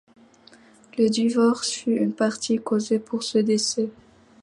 Le 0.97 1.09
divorce 1.09 1.69
fut 1.69 2.03
en 2.03 2.09
partie 2.09 2.57
causé 2.57 2.97
par 2.97 3.21
ce 3.21 3.37
décès. 3.37 3.87